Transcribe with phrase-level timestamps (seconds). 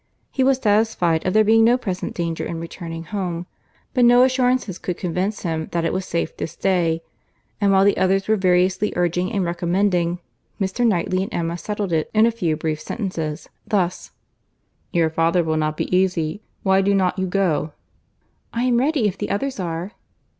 [0.31, 3.45] He was satisfied of there being no present danger in returning home,
[3.93, 7.03] but no assurances could convince him that it was safe to stay;
[7.61, 10.17] and while the others were variously urging and recommending,
[10.59, 10.83] Mr.
[10.87, 14.09] Knightley and Emma settled it in a few brief sentences: thus—
[14.91, 17.73] "Your father will not be easy; why do not you go?"
[18.51, 19.91] "I am ready, if the others are."